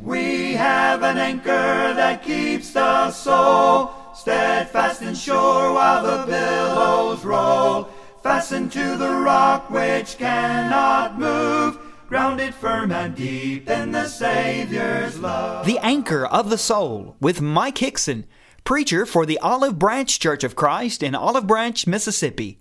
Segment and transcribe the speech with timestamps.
[0.00, 7.88] We have an anchor that keeps the soul steadfast and sure while the billows roll.
[8.22, 11.78] Fastened to the rock which cannot move,
[12.08, 15.64] grounded firm and deep in the Savior's love.
[15.66, 18.26] The Anchor of the Soul with Mike Hickson,
[18.64, 22.58] preacher for the Olive Branch Church of Christ in Olive Branch, Mississippi.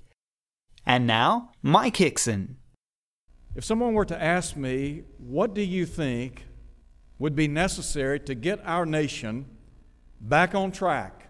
[0.86, 2.58] And now, Mike Hickson.
[3.56, 6.47] If someone were to ask me, what do you think
[7.20, 9.46] would be necessary to get our nation
[10.22, 11.30] back on track,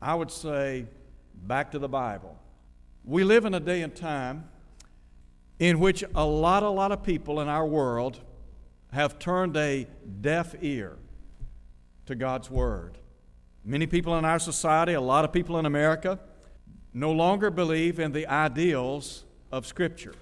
[0.00, 0.86] I would say
[1.34, 2.36] back to the Bible.
[3.04, 4.48] We live in a day and time
[5.58, 8.20] in which a lot, a lot of people in our world
[8.92, 9.86] have turned a
[10.20, 10.96] deaf ear
[12.06, 12.98] to God's Word.
[13.64, 16.18] Many people in our society, a lot of people in America,
[16.92, 20.14] no longer believe in the ideals of Scripture.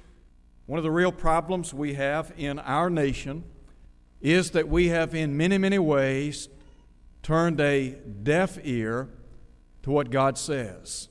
[0.66, 3.44] One of the real problems we have in our nation
[4.20, 6.48] is that we have, in many, many ways,
[7.22, 9.08] turned a deaf ear
[9.82, 11.08] to what God says.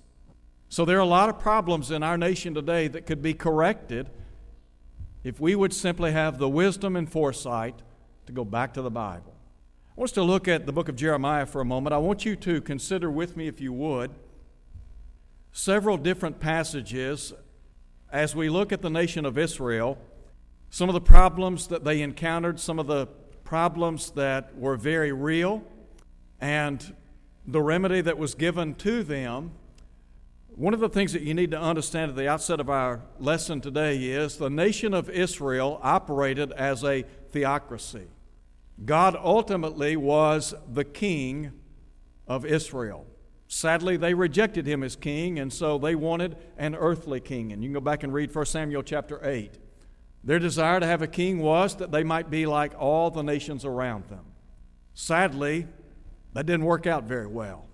[0.69, 4.09] So there are a lot of problems in our nation today that could be corrected
[5.23, 7.81] if we would simply have the wisdom and foresight
[8.27, 9.33] to go back to the Bible.
[9.89, 11.93] I want us to look at the book of Jeremiah for a moment.
[11.93, 14.11] I want you to consider with me, if you would,
[15.51, 17.33] several different passages
[18.11, 19.97] as we look at the nation of Israel
[20.69, 23.07] some of the problems that they encountered, some of the
[23.43, 25.63] problems that were very real,
[26.39, 26.95] and
[27.47, 29.51] the remedy that was given to them.
[30.49, 33.61] One of the things that you need to understand at the outset of our lesson
[33.61, 38.07] today is the nation of Israel operated as a theocracy.
[38.85, 41.51] God ultimately was the king
[42.27, 43.05] of Israel.
[43.47, 47.51] Sadly, they rejected him as king, and so they wanted an earthly king.
[47.51, 49.57] And you can go back and read 1 Samuel chapter 8.
[50.23, 53.63] Their desire to have a king was that they might be like all the nations
[53.63, 54.25] around them.
[54.93, 55.67] Sadly,
[56.33, 57.65] that didn't work out very well.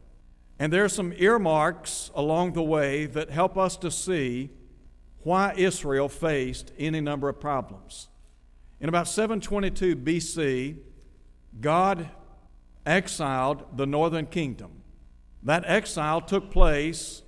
[0.59, 4.51] And there are some earmarks along the way that help us to see
[5.23, 8.09] why Israel faced any number of problems.
[8.79, 10.77] In about 722 BC,
[11.59, 12.09] God
[12.85, 14.83] exiled the northern kingdom.
[15.41, 17.23] That exile took place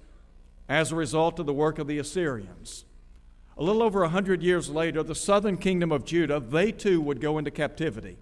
[0.70, 2.86] as a result of the work of the Assyrians.
[3.58, 7.20] A little over a hundred years later, the southern kingdom of Judah, they too would
[7.20, 8.18] go into captivity.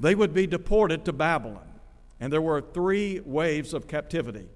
[0.00, 1.80] They would be deported to Babylon,
[2.18, 4.48] and there were three waves of captivity.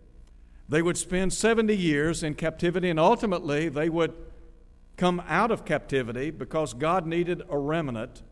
[0.68, 4.14] They would spend 70 years in captivity, and ultimately they would
[4.96, 8.22] come out of captivity because God needed a remnant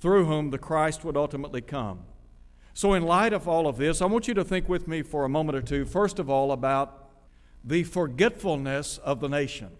[0.00, 2.00] through whom the Christ would ultimately come.
[2.74, 5.24] So, in light of all of this, I want you to think with me for
[5.24, 7.10] a moment or two, first of all, about
[7.62, 9.70] the forgetfulness of the nation.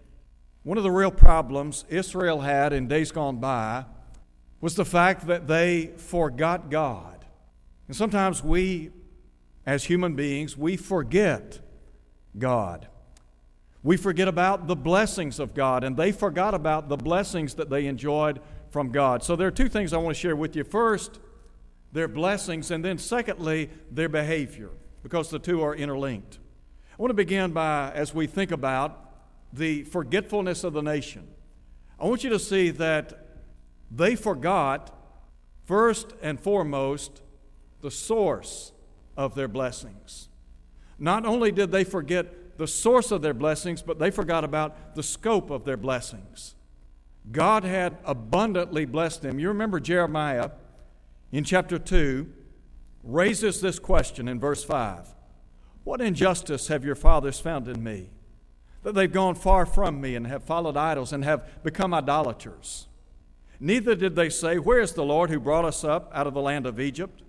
[0.65, 3.85] One of the real problems Israel had in days gone by
[4.61, 7.25] was the fact that they forgot God.
[7.89, 8.91] And sometimes we,
[9.67, 11.59] as human beings, we forget
[12.39, 12.87] God.
[13.83, 17.87] We forget about the blessings of God, and they forgot about the blessings that they
[17.87, 18.41] enjoyed
[18.71, 19.25] from God.
[19.25, 20.63] So there are two things I want to share with you.
[20.63, 21.19] First,
[21.91, 24.71] their blessings, and then secondly, their behavior,
[25.03, 26.39] because the two are interlinked.
[26.93, 29.12] I want to begin by, as we think about
[29.53, 31.29] the forgetfulness of the nation.
[32.01, 33.27] I want you to see that
[33.91, 34.93] they forgot,
[35.65, 37.23] first and foremost,
[37.81, 38.73] the source
[39.17, 40.29] of their blessings.
[40.99, 45.03] Not only did they forget the source of their blessings, but they forgot about the
[45.03, 46.55] scope of their blessings.
[47.31, 49.39] God had abundantly blessed them.
[49.39, 50.51] You remember Jeremiah
[51.31, 52.29] in chapter 2
[53.03, 55.15] raises this question in verse 5
[55.85, 58.11] What injustice have your fathers found in me?
[58.83, 62.89] That they've gone far from me and have followed idols and have become idolaters.
[63.61, 66.41] Neither did they say, Where is the Lord who brought us up out of the
[66.41, 67.23] land of Egypt,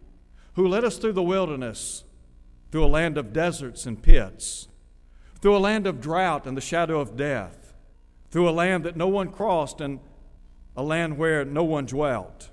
[0.53, 2.03] who led us through the wilderness,
[2.71, 4.67] through a land of deserts and pits,
[5.41, 7.75] through a land of drought and the shadow of death,
[8.31, 9.99] through a land that no one crossed and
[10.75, 12.49] a land where no one dwelt?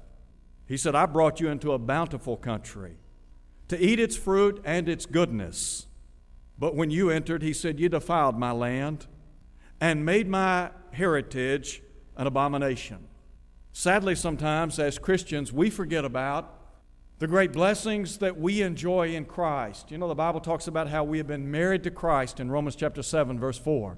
[0.67, 2.97] He said, I brought you into a bountiful country
[3.69, 5.87] to eat its fruit and its goodness
[6.61, 9.07] but when you entered, he said, You defiled my land
[9.81, 11.83] and made my heritage
[12.17, 13.09] an abomination.
[13.73, 16.59] Sadly, sometimes as Christians, we forget about
[17.19, 19.91] the great blessings that we enjoy in Christ.
[19.91, 22.77] You know, the Bible talks about how we have been married to Christ in Romans
[22.77, 23.97] chapter 7, verse 4.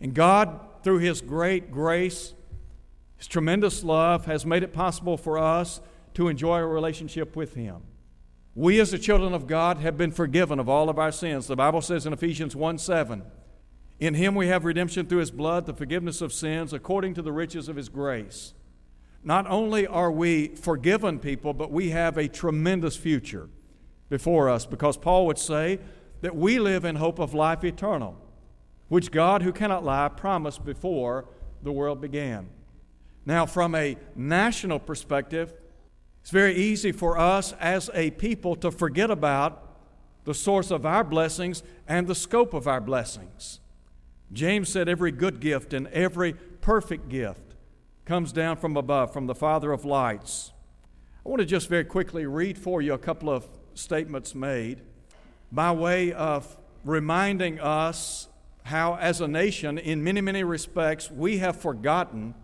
[0.00, 2.34] And God, through His great grace,
[3.16, 5.80] His tremendous love, has made it possible for us
[6.14, 7.82] to enjoy a relationship with Him.
[8.56, 11.46] We, as the children of God, have been forgiven of all of our sins.
[11.46, 13.22] The Bible says in Ephesians 1 7,
[14.00, 17.32] In him we have redemption through his blood, the forgiveness of sins, according to the
[17.32, 18.54] riches of his grace.
[19.22, 23.50] not only are we forgiven people, but we have a tremendous future
[24.08, 25.78] before us because Paul would say
[26.22, 28.16] that we live in hope of life eternal,
[28.88, 31.26] which God, who cannot lie, promised before
[31.62, 32.48] the world began.
[33.26, 35.52] Now, from a national perspective,
[36.26, 39.62] it's very easy for us as a people to forget about
[40.24, 43.60] the source of our blessings and the scope of our blessings.
[44.32, 47.54] James said, Every good gift and every perfect gift
[48.04, 50.50] comes down from above, from the Father of lights.
[51.24, 54.80] I want to just very quickly read for you a couple of statements made
[55.52, 58.26] by way of reminding us
[58.64, 62.34] how, as a nation, in many, many respects, we have forgotten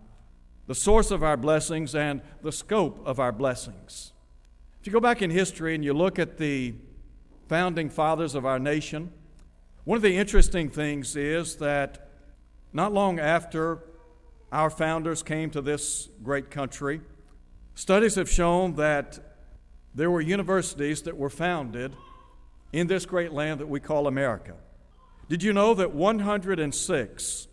[0.67, 4.13] the source of our blessings and the scope of our blessings.
[4.79, 6.75] If you go back in history and you look at the
[7.47, 9.11] founding fathers of our nation,
[9.83, 12.09] one of the interesting things is that
[12.71, 13.79] not long after
[14.51, 17.01] our founders came to this great country,
[17.75, 19.19] studies have shown that
[19.93, 21.95] there were universities that were founded
[22.71, 24.55] in this great land that we call America.
[25.29, 27.47] Did you know that 106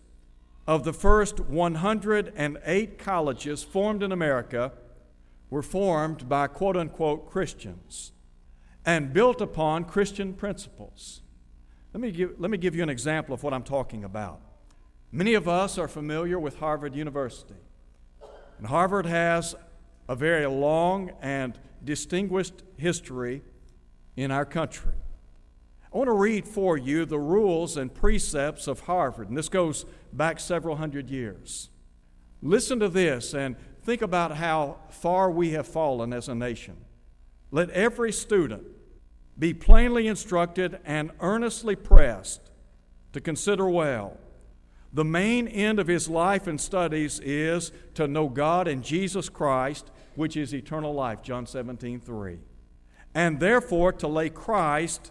[0.67, 4.73] of the first 108 colleges formed in America
[5.49, 8.13] were formed by quote unquote Christians
[8.85, 11.23] and built upon Christian principles?
[11.93, 14.41] Let me, give, let me give you an example of what I'm talking about.
[15.13, 17.55] Many of us are familiar with Harvard University.
[18.59, 19.57] And Harvard has
[20.09, 23.43] a very long and distinguished history
[24.17, 24.93] in our country.
[25.93, 29.85] I want to read for you the rules and precepts of Harvard, and this goes
[30.13, 31.69] back several hundred years.
[32.43, 36.77] Listen to this and think about how far we have fallen as a nation.
[37.51, 38.65] Let every student
[39.37, 42.51] be plainly instructed and earnestly pressed
[43.13, 44.17] to consider well.
[44.93, 49.91] The main end of his life and studies is to know God and Jesus Christ,
[50.15, 52.39] which is eternal life, John 17, 3.
[53.15, 55.11] And therefore to lay Christ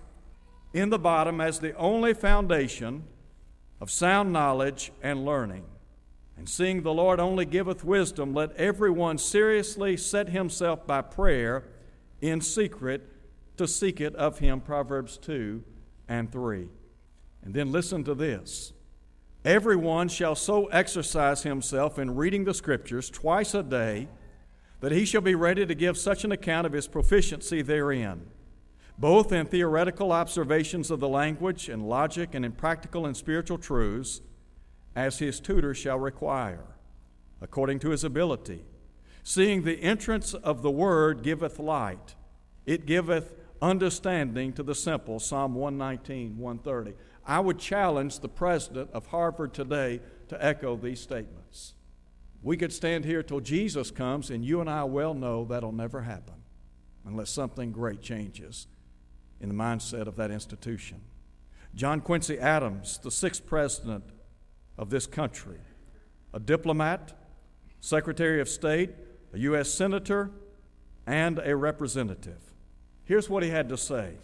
[0.73, 3.03] in the bottom as the only foundation
[3.81, 5.65] of sound knowledge and learning.
[6.37, 11.65] And seeing the Lord only giveth wisdom, let everyone seriously set himself by prayer
[12.21, 13.07] in secret
[13.57, 14.61] to seek it of him.
[14.61, 15.63] Proverbs 2
[16.07, 16.67] and 3.
[17.43, 18.73] And then listen to this.
[19.45, 24.07] Everyone shall so exercise himself in reading the Scriptures twice a day
[24.81, 28.25] that he shall be ready to give such an account of his proficiency therein,
[28.99, 34.19] both in theoretical observations of the language and logic and in practical and spiritual truths,
[34.93, 36.75] as his tutor shall require,
[37.39, 38.65] according to his ability.
[39.23, 42.15] Seeing the entrance of the word giveth light,
[42.65, 46.97] it giveth understanding to the simple, Psalm 119, 130.
[47.25, 51.73] I would challenge the president of Harvard today to echo these statements.
[52.41, 56.01] We could stand here till Jesus comes, and you and I well know that'll never
[56.01, 56.35] happen
[57.05, 58.67] unless something great changes
[59.41, 61.01] in the mindset of that institution.
[61.75, 64.03] John Quincy Adams, the sixth president
[64.77, 65.59] of this country,
[66.33, 67.13] a diplomat,
[67.79, 68.91] Secretary of State,
[69.33, 69.69] a U.S.
[69.69, 70.31] Senator,
[71.05, 72.53] and a representative.
[73.03, 74.15] Here's what he had to say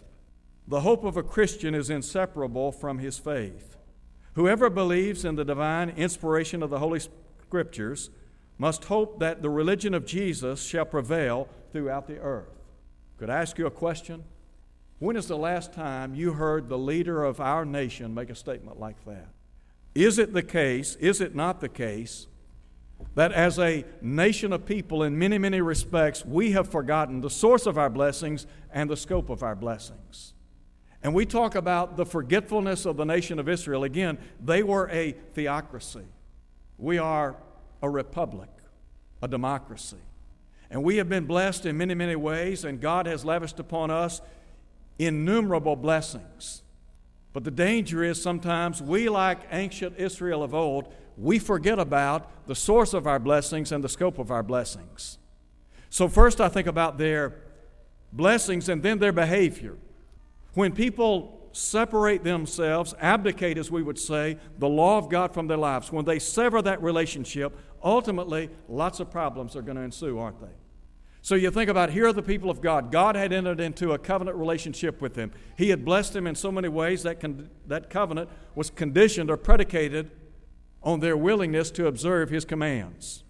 [0.68, 3.76] The hope of a Christian is inseparable from his faith.
[4.34, 7.00] Whoever believes in the divine inspiration of the Holy
[7.46, 8.10] Scriptures
[8.58, 12.54] must hope that the religion of Jesus shall prevail throughout the earth.
[13.18, 14.24] Could I ask you a question?
[14.98, 18.80] When is the last time you heard the leader of our nation make a statement
[18.80, 19.28] like that?
[19.94, 22.26] Is it the case, is it not the case,
[23.14, 27.66] that as a nation of people, in many, many respects, we have forgotten the source
[27.66, 30.32] of our blessings and the scope of our blessings.
[31.02, 33.84] And we talk about the forgetfulness of the nation of Israel.
[33.84, 36.06] Again, they were a theocracy.
[36.78, 37.36] We are
[37.82, 38.48] a republic,
[39.22, 39.96] a democracy.
[40.70, 44.20] And we have been blessed in many, many ways, and God has lavished upon us
[44.98, 46.62] innumerable blessings.
[47.32, 52.54] But the danger is sometimes we, like ancient Israel of old, we forget about the
[52.54, 55.18] source of our blessings and the scope of our blessings.
[55.90, 57.34] So, first, I think about their
[58.12, 59.76] blessings and then their behavior.
[60.54, 65.56] When people separate themselves, abdicate, as we would say, the law of God from their
[65.56, 70.40] lives, when they sever that relationship, ultimately, lots of problems are going to ensue, aren't
[70.40, 70.54] they?
[71.26, 72.92] So you think about here are the people of God.
[72.92, 75.32] God had entered into a covenant relationship with them.
[75.58, 79.36] He had blessed them in so many ways that con- that covenant was conditioned or
[79.36, 80.12] predicated
[80.84, 83.24] on their willingness to observe his commands.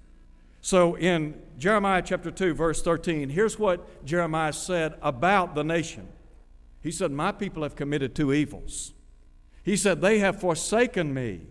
[0.61, 6.07] So in Jeremiah chapter 2, verse 13, here's what Jeremiah said about the nation.
[6.83, 8.93] He said, My people have committed two evils.
[9.63, 11.47] He said, They have forsaken me,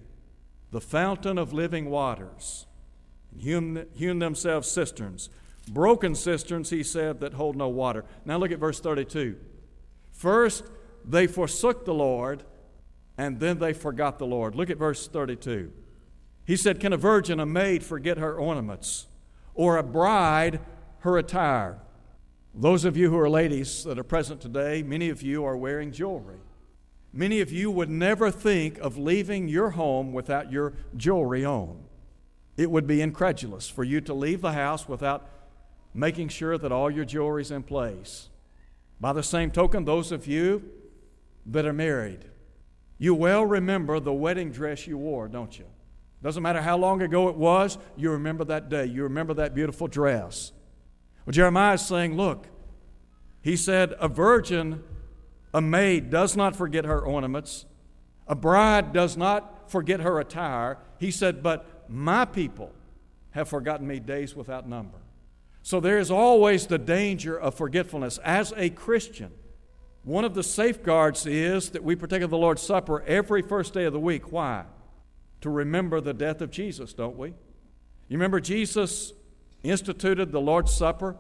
[0.70, 2.68] the fountain of living waters.
[3.32, 5.32] and hewn, hewn themselves cisterns.
[5.70, 8.06] Broken cisterns, he said, that hold no water.
[8.24, 9.38] Now look at verse 32.
[10.12, 10.64] First,
[11.04, 12.44] they forsook the Lord,
[13.18, 14.56] and then they forgot the Lord.
[14.56, 15.72] Look at verse 32.
[16.46, 19.08] He said, Can a virgin, a maid, forget her ornaments,
[19.54, 20.60] or a bride
[21.00, 21.80] her attire?
[22.54, 25.92] Those of you who are ladies that are present today, many of you are wearing
[25.92, 26.40] jewelry.
[27.12, 31.84] Many of you would never think of leaving your home without your jewelry on.
[32.58, 35.30] It would be incredulous for you to leave the house without
[35.96, 38.30] making sure that all your jewelry is in place.
[39.00, 40.64] By the same token, those of you
[41.46, 42.26] that are married,
[42.98, 45.66] you well remember the wedding dress you wore, don't you?
[46.22, 48.86] Doesn't matter how long ago it was, you remember that day.
[48.86, 50.52] You remember that beautiful dress.
[51.26, 52.48] Well, Jeremiah is saying, look,
[53.42, 54.84] he said, a virgin,
[55.54, 57.66] a maid, does not forget her ornaments,
[58.28, 60.78] a bride does not forget her attire.
[61.00, 62.72] He said, but my people
[63.32, 64.98] have forgotten me days without number.
[65.66, 68.20] So there is always the danger of forgetfulness.
[68.24, 69.32] As a Christian,
[70.04, 73.86] one of the safeguards is that we partake of the Lord's Supper every first day
[73.86, 74.32] of the week.
[74.32, 74.66] Why?
[75.42, 77.30] To remember the death of Jesus, don't we?
[77.30, 77.36] You
[78.20, 79.12] remember Jesus
[79.64, 81.16] instituted the Lord's Supper,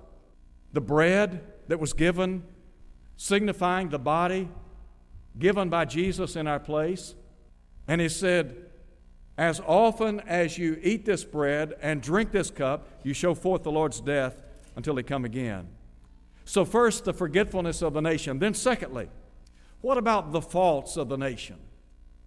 [0.74, 2.44] the bread that was given,
[3.18, 4.48] signifying the body
[5.40, 7.16] given by Jesus in our place.
[7.88, 8.56] And he said,
[9.38, 13.72] As often as you eat this bread and drink this cup, you show forth the
[13.72, 14.38] Lord's death
[14.75, 15.68] until he come again.
[16.46, 18.39] So, first, the forgetfulness of the nation.
[18.39, 19.10] Then, secondly,
[19.82, 21.58] what about the faults of the nation?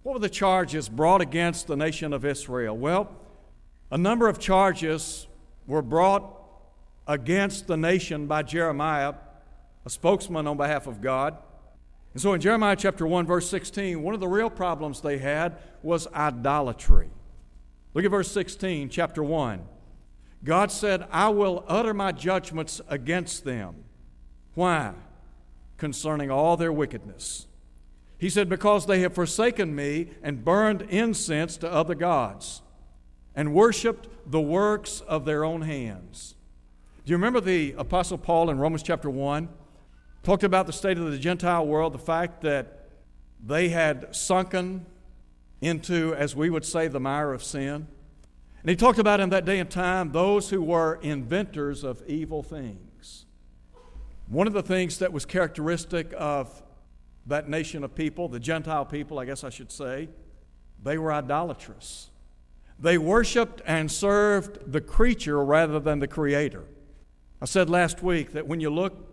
[0.03, 2.77] What were the charges brought against the nation of Israel?
[2.77, 3.11] Well,
[3.91, 5.27] a number of charges
[5.67, 6.25] were brought
[7.07, 9.15] against the nation by Jeremiah,
[9.87, 11.38] a spokesman on behalf of God.
[12.15, 15.59] And so in Jeremiah chapter 1, verse 16, one of the real problems they had
[15.83, 17.11] was idolatry.
[17.95, 19.61] Look at verse 16, chapter 1.
[20.45, 23.85] God said, I will utter my judgments against them.
[24.55, 24.95] Why?
[25.77, 27.47] Concerning all their wickedness.
[28.19, 32.62] He said, Because they have forsaken me and burned incense to other gods
[33.35, 36.35] and worshiped the works of their own hands.
[37.05, 39.49] Do you remember the Apostle Paul in Romans chapter 1?
[40.23, 42.89] Talked about the state of the Gentile world, the fact that
[43.45, 44.85] they had sunken
[45.61, 47.87] into, as we would say, the mire of sin.
[48.63, 52.43] And he talked about in that day and time those who were inventors of evil
[52.43, 53.25] things.
[54.27, 56.63] One of the things that was characteristic of
[57.27, 60.09] that nation of people, the Gentile people, I guess I should say,
[60.83, 62.11] they were idolatrous.
[62.79, 66.65] They worshiped and served the creature rather than the creator.
[67.41, 69.08] I said last week that when you look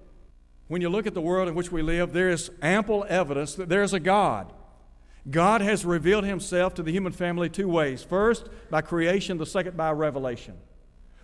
[0.67, 3.69] when you look at the world in which we live, there is ample evidence that
[3.69, 4.51] there is a God.
[5.29, 8.03] God has revealed himself to the human family two ways.
[8.03, 10.55] First, by creation, the second, by revelation.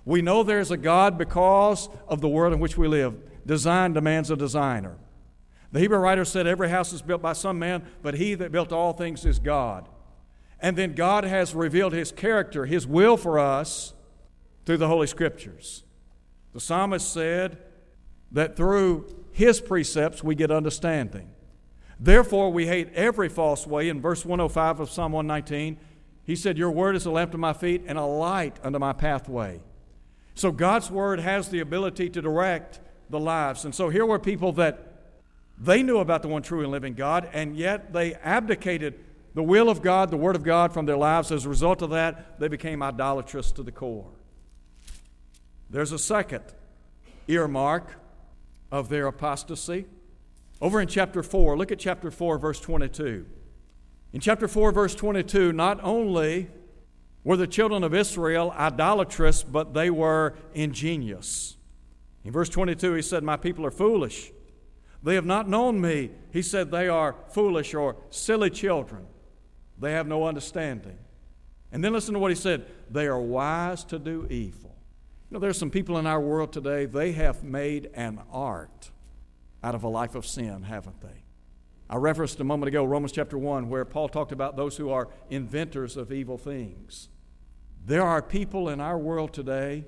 [0.05, 3.15] We know there is a God because of the world in which we live.
[3.45, 4.97] Design demands a designer.
[5.71, 8.71] The Hebrew writer said, Every house is built by some man, but he that built
[8.71, 9.87] all things is God.
[10.59, 13.93] And then God has revealed his character, his will for us
[14.65, 15.83] through the Holy Scriptures.
[16.53, 17.57] The psalmist said
[18.31, 21.29] that through his precepts we get understanding.
[21.99, 23.87] Therefore, we hate every false way.
[23.87, 25.77] In verse 105 of Psalm 119,
[26.23, 28.93] he said, Your word is a lamp to my feet and a light unto my
[28.93, 29.61] pathway.
[30.33, 33.65] So God's word has the ability to direct the lives.
[33.65, 34.87] And so here were people that
[35.59, 38.99] they knew about the one true and living God, and yet they abdicated
[39.35, 41.31] the will of God, the word of God from their lives.
[41.31, 44.09] As a result of that, they became idolatrous to the core.
[45.69, 46.43] There's a second
[47.27, 48.00] earmark
[48.71, 49.85] of their apostasy.
[50.61, 53.25] Over in chapter 4, look at chapter 4, verse 22.
[54.13, 56.49] In chapter 4, verse 22, not only
[57.23, 61.57] were the children of Israel idolatrous, but they were ingenious.
[62.23, 64.31] In verse 22, he said, My people are foolish.
[65.03, 66.11] They have not known me.
[66.31, 69.07] He said, They are foolish or silly children.
[69.79, 70.97] They have no understanding.
[71.71, 74.70] And then listen to what he said They are wise to do evil.
[75.31, 78.91] You know, there's some people in our world today, they have made an art
[79.63, 81.23] out of a life of sin, haven't they?
[81.89, 85.07] I referenced a moment ago Romans chapter 1, where Paul talked about those who are
[85.29, 87.07] inventors of evil things.
[87.85, 89.85] There are people in our world today,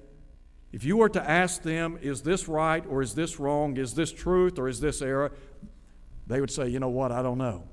[0.72, 3.76] if you were to ask them, is this right or is this wrong?
[3.76, 5.34] Is this truth or is this error?
[6.26, 7.12] They would say, you know what?
[7.12, 7.68] I don't know.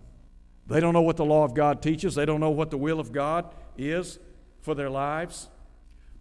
[0.67, 2.99] They don't know what the law of God teaches, they don't know what the will
[2.99, 4.19] of God is
[4.61, 5.49] for their lives.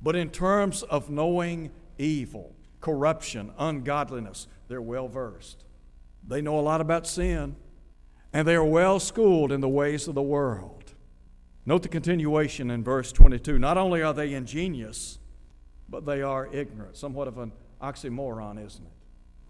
[0.02, 5.64] But in terms of knowing evil, corruption, ungodliness, they're well versed.
[6.28, 7.56] They know a lot about sin,
[8.32, 10.94] and they are well schooled in the ways of the world.
[11.66, 13.60] Note the continuation in verse 22.
[13.60, 15.20] Not only are they ingenious,
[15.90, 16.96] but they are ignorant.
[16.96, 17.52] Somewhat of an
[17.82, 18.92] oxymoron, isn't it?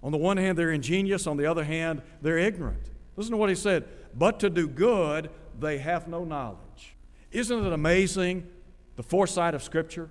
[0.01, 2.89] On the one hand, they're ingenious, on the other hand, they're ignorant.
[3.15, 5.29] Listen to what he said but to do good,
[5.60, 6.96] they have no knowledge.
[7.32, 8.48] Isn't it amazing
[8.96, 10.10] the foresight of Scripture?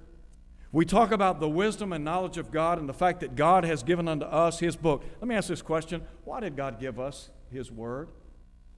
[0.71, 3.83] We talk about the wisdom and knowledge of God and the fact that God has
[3.83, 5.03] given unto us His book.
[5.21, 8.09] Let me ask this question Why did God give us His Word?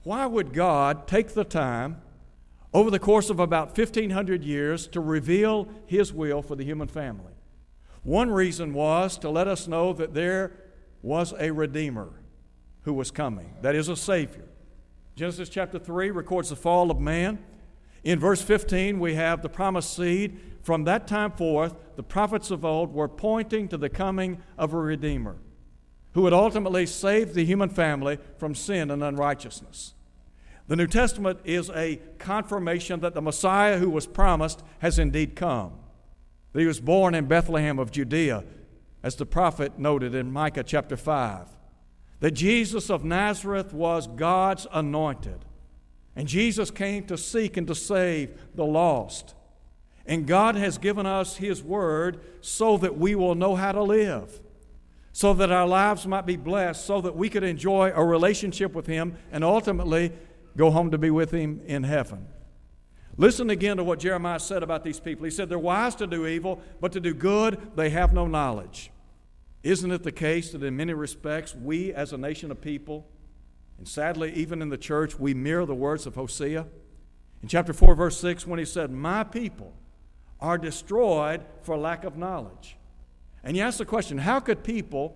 [0.03, 2.01] Why would God take the time
[2.73, 7.33] over the course of about 1,500 years to reveal His will for the human family?
[8.03, 10.53] One reason was to let us know that there
[11.01, 12.09] was a Redeemer
[12.83, 14.47] who was coming, that is, a Savior.
[15.15, 17.37] Genesis chapter 3 records the fall of man.
[18.03, 20.39] In verse 15, we have the promised seed.
[20.61, 24.77] From that time forth, the prophets of old were pointing to the coming of a
[24.77, 25.37] Redeemer
[26.13, 29.93] who would ultimately save the human family from sin and unrighteousness.
[30.67, 35.73] The New Testament is a confirmation that the Messiah who was promised has indeed come.
[36.53, 38.43] That he was born in Bethlehem of Judea,
[39.03, 41.47] as the prophet noted in Micah chapter 5.
[42.19, 45.45] That Jesus of Nazareth was God's anointed.
[46.15, 49.33] And Jesus came to seek and to save the lost.
[50.05, 54.41] And God has given us His Word so that we will know how to live
[55.13, 58.87] so that our lives might be blessed, so that we could enjoy a relationship with
[58.87, 60.11] Him and ultimately
[60.55, 62.27] go home to be with Him in heaven.
[63.17, 65.25] Listen again to what Jeremiah said about these people.
[65.25, 68.89] He said, They're wise to do evil, but to do good, they have no knowledge.
[69.63, 73.07] Isn't it the case that in many respects, we as a nation of people,
[73.77, 76.65] and sadly, even in the church, we mirror the words of Hosea?
[77.43, 79.73] In chapter 4, verse 6, when he said, My people
[80.41, 82.77] are destroyed for lack of knowledge.
[83.43, 85.15] And you ask the question how could people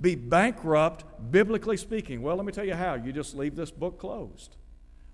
[0.00, 2.22] be bankrupt, biblically speaking?
[2.22, 2.94] Well, let me tell you how.
[2.94, 4.56] You just leave this book closed.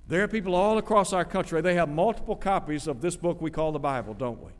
[0.08, 3.50] There are people all across our country, they have multiple copies of this book we
[3.50, 4.50] call the Bible, don't we?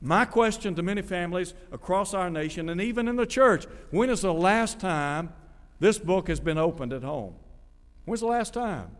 [0.00, 4.20] My question to many families across our nation and even in the church when is
[4.20, 5.32] the last time
[5.80, 7.34] this book has been opened at home?
[8.04, 8.90] When's the last time?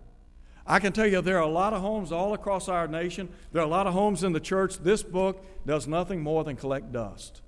[0.66, 3.28] I can tell you there are a lot of homes all across our nation.
[3.52, 4.78] There are a lot of homes in the church.
[4.78, 7.42] This book does nothing more than collect dust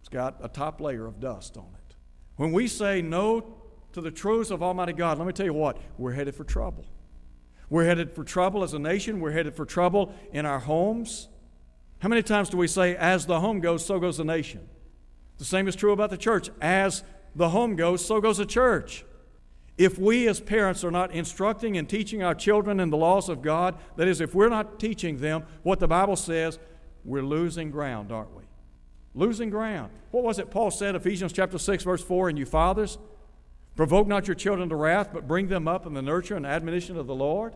[0.00, 1.96] It's got a top layer of dust on it.
[2.36, 3.58] When we say no
[3.92, 6.86] to the truths of Almighty God, let me tell you what, we're headed for trouble.
[7.68, 11.28] We're headed for trouble as a nation, we're headed for trouble in our homes.
[11.98, 14.68] How many times do we say, as the home goes, so goes the nation?
[15.38, 16.50] The same is true about the church.
[16.60, 17.04] As
[17.34, 19.04] the home goes, so goes the church.
[19.78, 23.40] If we as parents are not instructing and teaching our children in the laws of
[23.40, 26.58] God, that is, if we're not teaching them what the Bible says,
[27.04, 28.42] we're losing ground, aren't we?
[29.14, 29.90] Losing ground.
[30.10, 32.98] What was it Paul said, Ephesians chapter 6, verse 4, and you fathers,
[33.74, 36.96] provoke not your children to wrath, but bring them up in the nurture and admonition
[36.96, 37.54] of the Lord?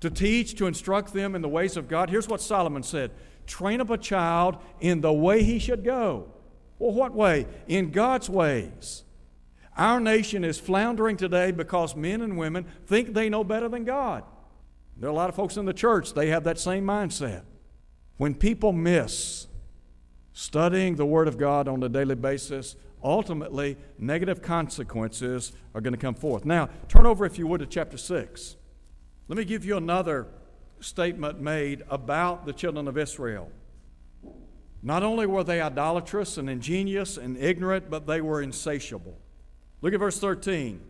[0.00, 2.10] To teach, to instruct them in the ways of God.
[2.10, 3.10] Here's what Solomon said
[3.46, 6.28] train up a child in the way he should go.
[6.78, 7.46] Well, what way?
[7.66, 9.04] In God's ways.
[9.76, 14.24] Our nation is floundering today because men and women think they know better than God.
[14.96, 17.42] There are a lot of folks in the church, they have that same mindset.
[18.18, 19.46] When people miss
[20.32, 25.98] studying the Word of God on a daily basis, ultimately negative consequences are going to
[25.98, 26.44] come forth.
[26.44, 28.56] Now, turn over, if you would, to chapter 6.
[29.28, 30.26] Let me give you another
[30.80, 33.50] statement made about the children of Israel.
[34.82, 39.18] Not only were they idolatrous and ingenious and ignorant, but they were insatiable.
[39.82, 40.80] Look at verse 13.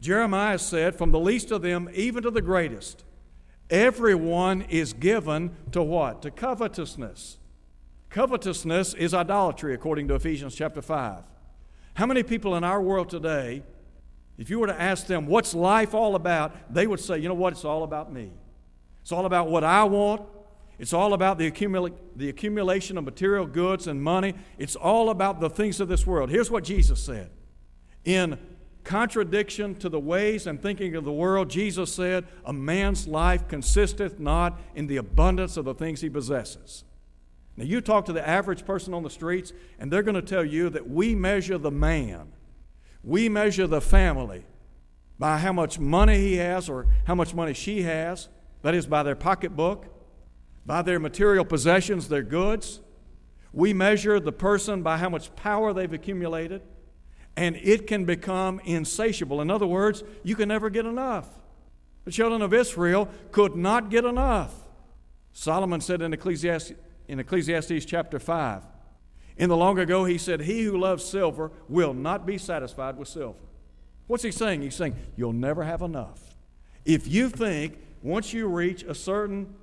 [0.00, 3.04] Jeremiah said, From the least of them even to the greatest,
[3.70, 6.22] everyone is given to what?
[6.22, 7.38] To covetousness.
[8.10, 11.24] Covetousness is idolatry, according to Ephesians chapter 5.
[11.94, 13.62] How many people in our world today,
[14.38, 17.34] if you were to ask them, what's life all about, they would say, you know
[17.34, 18.30] what, it's all about me.
[19.02, 20.22] It's all about what I want.
[20.78, 24.34] It's all about the, accumula- the accumulation of material goods and money.
[24.58, 26.30] It's all about the things of this world.
[26.30, 27.30] Here's what Jesus said.
[28.04, 28.38] In
[28.84, 34.18] contradiction to the ways and thinking of the world, Jesus said, A man's life consisteth
[34.18, 36.84] not in the abundance of the things he possesses.
[37.58, 40.44] Now, you talk to the average person on the streets, and they're going to tell
[40.44, 42.32] you that we measure the man,
[43.02, 44.46] we measure the family
[45.18, 48.28] by how much money he has or how much money she has,
[48.62, 49.86] that is, by their pocketbook,
[50.64, 52.80] by their material possessions, their goods.
[53.52, 56.62] We measure the person by how much power they've accumulated,
[57.38, 59.40] and it can become insatiable.
[59.40, 61.28] In other words, you can never get enough.
[62.04, 64.52] The children of Israel could not get enough.
[65.32, 66.72] Solomon said in Ecclesiastes
[67.06, 68.64] in Ecclesiastes chapter 5.
[69.36, 73.06] In the long ago, he said, He who loves silver will not be satisfied with
[73.06, 73.38] silver.
[74.08, 74.62] What's he saying?
[74.62, 76.34] He's saying, You'll never have enough.
[76.84, 79.54] If you think once you reach a certain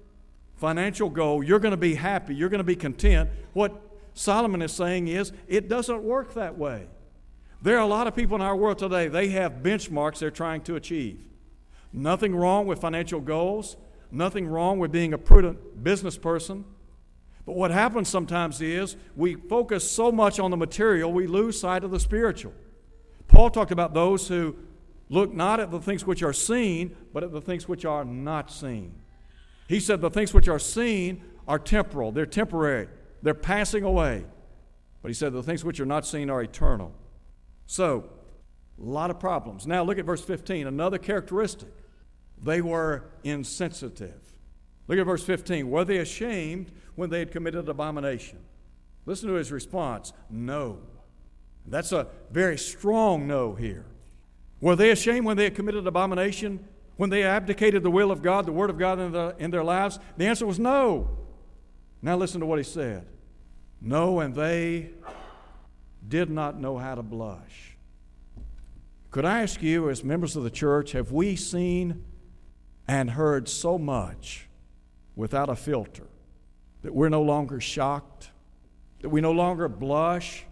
[0.55, 3.81] financial goal, you're going to be happy, you're going to be content, what
[4.13, 6.87] Solomon is saying is it doesn't work that way.
[7.65, 10.61] There are a lot of people in our world today, they have benchmarks they're trying
[10.65, 11.19] to achieve.
[11.91, 13.75] Nothing wrong with financial goals,
[14.11, 16.63] nothing wrong with being a prudent business person.
[17.43, 21.83] But what happens sometimes is we focus so much on the material, we lose sight
[21.83, 22.53] of the spiritual.
[23.27, 24.55] Paul talked about those who
[25.09, 28.51] look not at the things which are seen, but at the things which are not
[28.51, 28.93] seen.
[29.67, 32.89] He said the things which are seen are temporal, they're temporary,
[33.23, 34.23] they're passing away.
[35.01, 36.93] But he said the things which are not seen are eternal.
[37.67, 38.09] So,
[38.79, 39.65] a lot of problems.
[39.65, 41.69] Now look at verse 15, another characteristic.
[42.41, 44.19] They were insensitive.
[44.87, 45.69] Look at verse 15.
[45.69, 48.39] Were they ashamed when they had committed abomination?
[49.05, 50.79] Listen to his response no.
[51.67, 53.85] That's a very strong no here.
[54.61, 56.67] Were they ashamed when they had committed abomination?
[56.97, 59.63] When they abdicated the will of God, the Word of God in, the, in their
[59.63, 59.99] lives?
[60.17, 61.09] The answer was no.
[62.01, 63.07] Now listen to what he said.
[63.81, 64.91] No, and they
[66.07, 67.77] did not know how to blush.
[69.11, 72.03] Could I ask you, as members of the church, have we seen
[72.87, 74.47] and heard so much
[75.15, 76.07] without a filter
[76.81, 78.31] that we're no longer shocked,
[79.01, 80.45] that we no longer blush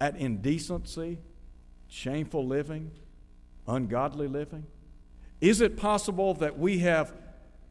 [0.00, 1.18] at indecency,
[1.88, 2.90] shameful living,
[3.66, 4.66] ungodly living?
[5.40, 7.14] Is it possible that we have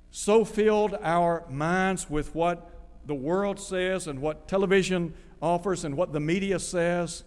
[0.10, 2.72] so filled our minds with what
[3.06, 7.24] the world says and what television offers and what the media says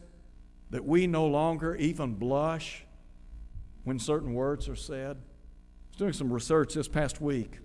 [0.70, 2.84] that we no longer even blush
[3.84, 5.16] when certain words are said?
[5.16, 7.58] I was doing some research this past week,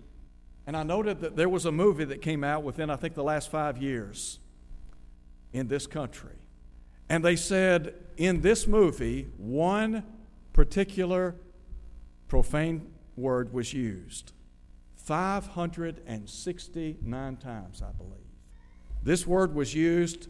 [0.66, 3.24] and I noted that there was a movie that came out within, I think, the
[3.24, 4.40] last five years
[5.54, 6.36] in this country.
[7.08, 10.04] And they said in this movie, one
[10.54, 11.36] particular
[12.28, 14.34] profane word was used
[14.96, 18.14] 569 times, I believe.
[19.04, 20.30] This word was used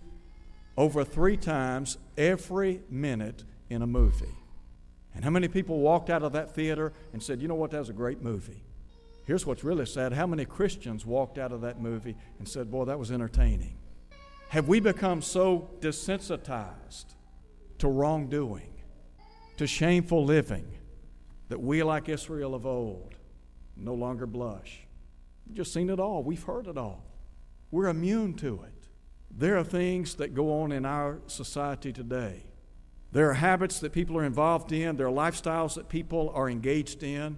[0.78, 4.38] over three times every minute in a movie.
[5.14, 7.80] And how many people walked out of that theater and said, you know what, that
[7.80, 8.64] was a great movie?
[9.26, 12.86] Here's what's really sad how many Christians walked out of that movie and said, boy,
[12.86, 13.78] that was entertaining?
[14.50, 17.16] Have we become so desensitized
[17.80, 18.74] to wrongdoing,
[19.58, 20.68] to shameful living,
[21.50, 23.16] that we, like Israel of old,
[23.76, 24.86] no longer blush?
[25.48, 27.04] We've just seen it all, we've heard it all.
[27.72, 28.75] We're immune to it.
[29.38, 32.43] There are things that go on in our society today.
[33.12, 37.04] There are habits that people are involved in, there are lifestyles that people are engaged
[37.04, 37.38] in.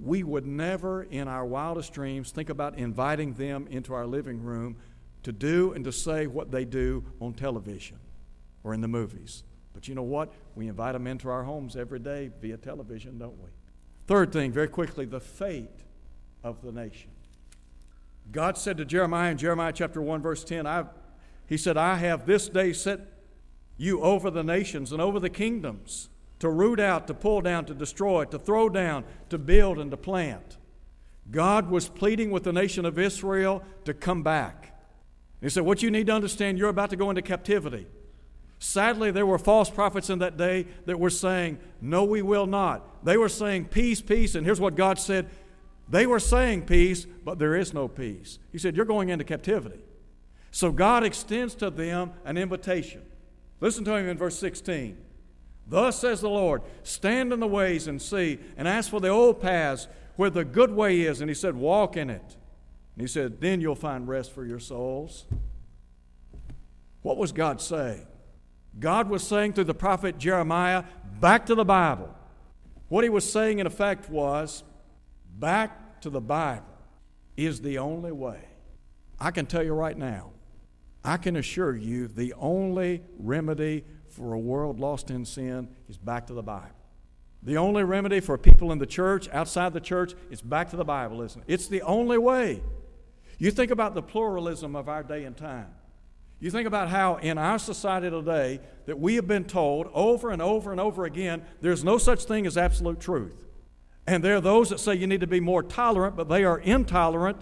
[0.00, 4.76] We would never, in our wildest dreams, think about inviting them into our living room
[5.24, 7.98] to do and to say what they do on television
[8.62, 9.42] or in the movies.
[9.74, 10.32] But you know what?
[10.54, 13.50] We invite them into our homes every day via television, don't we?
[14.06, 15.84] Third thing, very quickly, the fate
[16.44, 17.10] of the nation.
[18.30, 20.84] God said to Jeremiah in Jeremiah chapter 1, verse 10, I
[21.48, 23.00] he said, I have this day set
[23.78, 27.74] you over the nations and over the kingdoms to root out, to pull down, to
[27.74, 30.58] destroy, to throw down, to build, and to plant.
[31.30, 34.78] God was pleading with the nation of Israel to come back.
[35.40, 37.86] He said, What you need to understand, you're about to go into captivity.
[38.58, 43.04] Sadly, there were false prophets in that day that were saying, No, we will not.
[43.04, 44.34] They were saying, Peace, peace.
[44.34, 45.28] And here's what God said
[45.88, 48.38] They were saying peace, but there is no peace.
[48.52, 49.80] He said, You're going into captivity.
[50.58, 53.02] So God extends to them an invitation.
[53.60, 54.98] Listen to him in verse 16.
[55.68, 59.40] Thus says the Lord, stand in the ways and see, and ask for the old
[59.40, 61.20] paths where the good way is.
[61.20, 62.36] And he said, walk in it.
[62.96, 65.26] And he said, then you'll find rest for your souls.
[67.02, 68.08] What was God saying?
[68.80, 70.82] God was saying through the prophet Jeremiah,
[71.20, 72.12] back to the Bible.
[72.88, 74.64] What he was saying, in effect, was,
[75.38, 76.66] back to the Bible
[77.36, 78.40] is the only way.
[79.20, 80.32] I can tell you right now,
[81.04, 86.26] I can assure you the only remedy for a world lost in sin is back
[86.26, 86.74] to the Bible.
[87.42, 90.84] The only remedy for people in the church, outside the church, is back to the
[90.84, 91.52] Bible, isn't it?
[91.52, 92.62] It's the only way.
[93.38, 95.68] You think about the pluralism of our day and time.
[96.40, 100.40] You think about how in our society today that we have been told over and
[100.40, 103.46] over and over again there's no such thing as absolute truth.
[104.06, 106.58] And there are those that say you need to be more tolerant, but they are
[106.58, 107.38] intolerant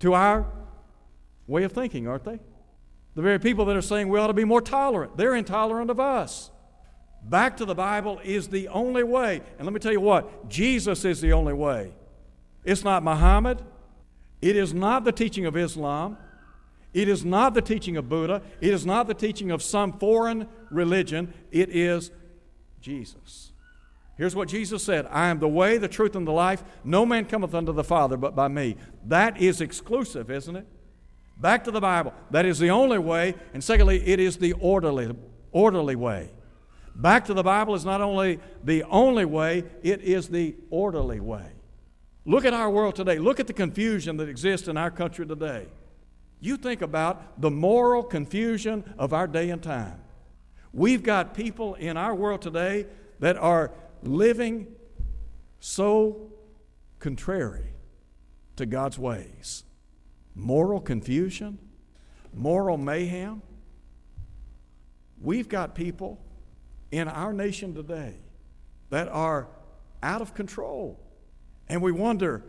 [0.00, 0.46] to our
[1.46, 2.40] way of thinking, aren't they?
[3.18, 5.98] The very people that are saying we ought to be more tolerant, they're intolerant of
[5.98, 6.52] us.
[7.20, 9.42] Back to the Bible is the only way.
[9.58, 11.90] And let me tell you what Jesus is the only way.
[12.64, 13.60] It's not Muhammad.
[14.40, 16.16] It is not the teaching of Islam.
[16.94, 18.40] It is not the teaching of Buddha.
[18.60, 21.34] It is not the teaching of some foreign religion.
[21.50, 22.12] It is
[22.80, 23.50] Jesus.
[24.16, 26.62] Here's what Jesus said I am the way, the truth, and the life.
[26.84, 28.76] No man cometh unto the Father but by me.
[29.04, 30.68] That is exclusive, isn't it?
[31.38, 32.12] Back to the Bible.
[32.30, 33.34] That is the only way.
[33.54, 35.14] And secondly, it is the orderly,
[35.52, 36.30] orderly way.
[36.94, 41.46] Back to the Bible is not only the only way, it is the orderly way.
[42.24, 43.18] Look at our world today.
[43.18, 45.68] Look at the confusion that exists in our country today.
[46.40, 50.00] You think about the moral confusion of our day and time.
[50.72, 52.86] We've got people in our world today
[53.20, 53.72] that are
[54.02, 54.66] living
[55.60, 56.32] so
[56.98, 57.72] contrary
[58.56, 59.64] to God's ways.
[60.38, 61.58] Moral confusion,
[62.32, 63.42] moral mayhem.
[65.20, 66.20] We've got people
[66.92, 68.14] in our nation today
[68.90, 69.48] that are
[70.00, 71.00] out of control.
[71.68, 72.44] And we wonder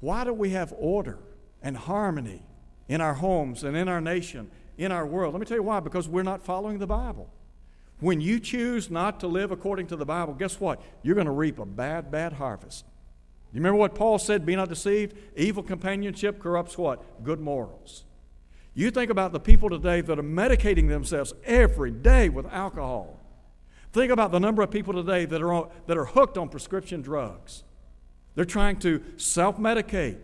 [0.00, 1.18] why do we have order
[1.62, 2.42] and harmony
[2.86, 5.32] in our homes and in our nation, in our world?
[5.32, 7.32] Let me tell you why because we're not following the Bible.
[7.98, 10.82] When you choose not to live according to the Bible, guess what?
[11.02, 12.84] You're going to reap a bad, bad harvest.
[13.52, 14.46] You remember what Paul said?
[14.46, 15.14] Be not deceived.
[15.36, 17.22] Evil companionship corrupts what?
[17.22, 18.04] Good morals.
[18.74, 23.18] You think about the people today that are medicating themselves every day with alcohol.
[23.92, 27.02] Think about the number of people today that are, on, that are hooked on prescription
[27.02, 27.62] drugs.
[28.34, 30.20] They're trying to self medicate.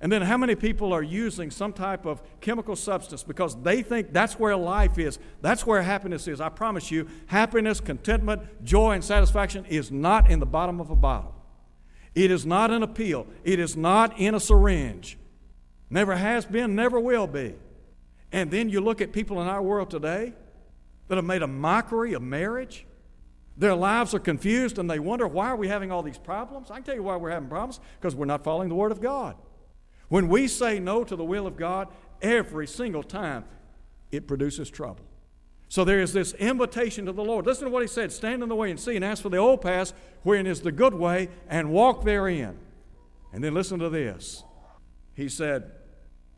[0.00, 4.12] And then how many people are using some type of chemical substance because they think
[4.12, 6.40] that's where life is, that's where happiness is?
[6.40, 10.96] I promise you, happiness, contentment, joy, and satisfaction is not in the bottom of a
[10.96, 11.35] bottle.
[12.16, 13.26] It is not an appeal.
[13.44, 15.18] It is not in a syringe.
[15.90, 17.54] Never has been, never will be.
[18.32, 20.32] And then you look at people in our world today
[21.08, 22.86] that have made a mockery of marriage.
[23.58, 26.70] Their lives are confused and they wonder why are we having all these problems?
[26.70, 29.00] I can tell you why we're having problems because we're not following the Word of
[29.00, 29.36] God.
[30.08, 31.88] When we say no to the will of God,
[32.22, 33.44] every single time
[34.10, 35.05] it produces trouble.
[35.68, 37.46] So there is this invitation to the Lord.
[37.46, 39.36] Listen to what he said stand in the way and see, and ask for the
[39.36, 42.58] old path, wherein is the good way, and walk therein.
[43.32, 44.44] And then listen to this.
[45.14, 45.72] He said,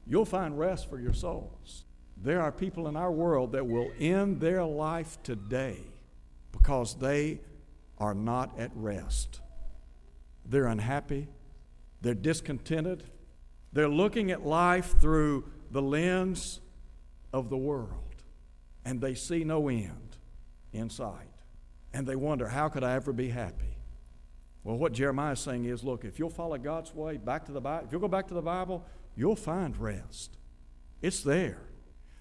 [0.06, 1.84] You'll find rest for your souls.
[2.16, 5.78] There are people in our world that will end their life today
[6.50, 7.40] because they
[7.98, 9.40] are not at rest.
[10.44, 11.28] They're unhappy,
[12.00, 13.04] they're discontented,
[13.72, 16.60] they're looking at life through the lens
[17.32, 18.07] of the world,
[18.88, 20.16] and they see no end
[20.72, 21.42] in sight.
[21.92, 23.76] And they wonder, how could I ever be happy?
[24.64, 27.60] Well, what Jeremiah is saying is look, if you'll follow God's way back to the
[27.60, 30.38] Bible, if you'll go back to the Bible, you'll find rest.
[31.02, 31.60] It's there.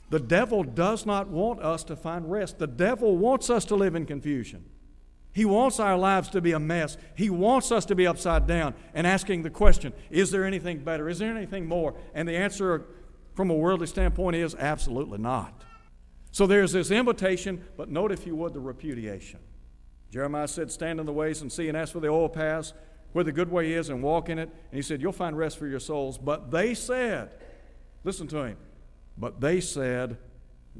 [0.10, 2.60] The devil does not want us to find rest.
[2.60, 4.66] The devil wants us to live in confusion.
[5.32, 6.98] He wants our lives to be a mess.
[7.16, 11.08] He wants us to be upside down and asking the question is there anything better?
[11.08, 11.96] Is there anything more?
[12.14, 12.88] And the answer
[13.36, 15.64] from a worldly standpoint is absolutely not.
[16.38, 19.40] So there's this invitation, but note, if you would, the repudiation.
[20.12, 22.74] Jeremiah said, Stand in the ways and see and ask for the old paths
[23.14, 24.48] where the good way is and walk in it.
[24.48, 26.20] And he said, You'll find rest for your souls.
[26.20, 27.32] But they said,
[28.04, 28.58] Listen to him,
[29.18, 30.20] but they said,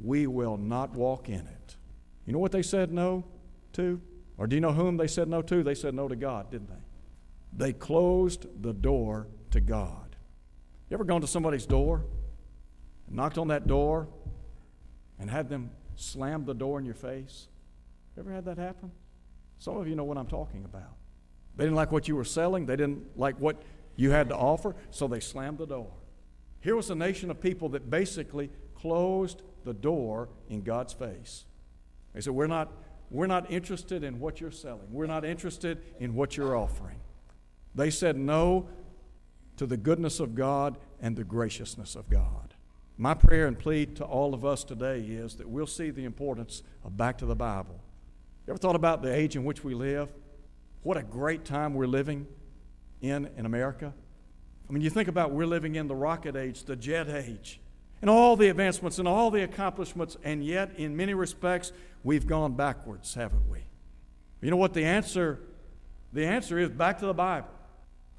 [0.00, 1.76] We will not walk in it.
[2.24, 3.24] You know what they said no
[3.72, 4.00] to?
[4.36, 5.64] Or do you know whom they said no to?
[5.64, 7.64] They said no to God, didn't they?
[7.66, 10.14] They closed the door to God.
[10.88, 12.04] You ever gone to somebody's door,
[13.10, 14.06] knocked on that door,
[15.18, 17.48] and had them slam the door in your face?
[18.18, 18.90] Ever had that happen?
[19.58, 20.96] Some of you know what I'm talking about.
[21.56, 23.62] They didn't like what you were selling, they didn't like what
[23.96, 25.90] you had to offer, so they slammed the door.
[26.60, 31.44] Here was a nation of people that basically closed the door in God's face.
[32.14, 32.72] They said, We're not
[33.10, 34.92] we're not interested in what you're selling.
[34.92, 37.00] We're not interested in what you're offering.
[37.74, 38.68] They said no
[39.56, 42.47] to the goodness of God and the graciousness of God.
[42.98, 46.62] My prayer and plea to all of us today is that we'll see the importance
[46.84, 47.80] of back to the Bible.
[48.46, 50.12] You ever thought about the age in which we live?
[50.82, 52.26] What a great time we're living
[53.00, 53.94] in in America.
[54.68, 57.60] I mean, you think about we're living in the rocket age, the jet age
[58.00, 61.72] and all the advancements and all the accomplishments, and yet, in many respects,
[62.04, 63.60] we've gone backwards, haven't we?
[64.40, 65.40] You know what the answer?
[66.12, 67.48] The answer is back to the Bible.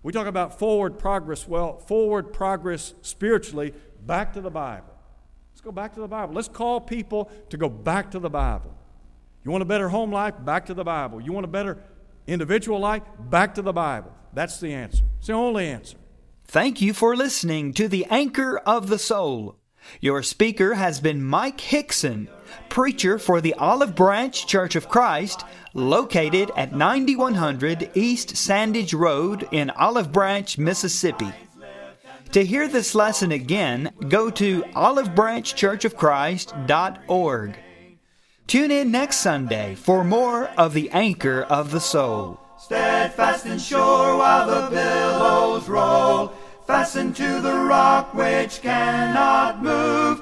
[0.02, 1.48] We talk about forward progress.
[1.48, 3.74] Well, forward progress spiritually,
[4.06, 4.94] back to the Bible.
[5.52, 6.34] Let's go back to the Bible.
[6.34, 8.74] Let's call people to go back to the Bible.
[9.44, 10.36] You want a better home life?
[10.40, 11.20] Back to the Bible.
[11.20, 11.78] You want a better
[12.28, 13.04] individual life?
[13.20, 14.14] Back to the Bible.
[14.34, 15.04] That's the answer.
[15.18, 15.98] It's the only answer.
[16.46, 19.58] Thank you for listening to the Anchor of the Soul.
[20.00, 22.30] Your speaker has been Mike Hickson,
[22.70, 29.70] preacher for the Olive Branch Church of Christ, located at 9100 East Sandidge Road in
[29.72, 31.32] Olive Branch, Mississippi.
[32.32, 37.58] To hear this lesson again, go to olivebranchchurchofchrist.org.
[38.46, 42.40] Tune in next Sunday for more of the Anchor of the Soul.
[42.60, 46.34] Steadfast and sure while the billows roll
[46.68, 50.22] fastened to the rock which cannot move,